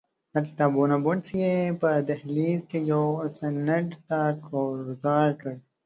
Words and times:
د 0.33 0.35
کتابونو 0.47 0.95
بکس 1.05 1.27
یې 1.41 1.55
په 1.81 1.89
دهلیز 2.09 2.61
کې 2.69 2.79
یوه 2.91 3.23
څنګ 3.37 3.87
ته 4.07 4.19
ګوزار 4.47 5.29
کړ. 5.41 5.53